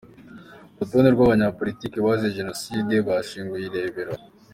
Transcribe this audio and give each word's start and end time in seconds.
Urutonde 0.77 1.09
rw’abanyapolitiki 1.11 1.97
bazize 2.05 2.35
Jenoside 2.37 2.93
bashyinguye 3.07 3.65
i 3.67 3.73
Rebero. 3.75 4.13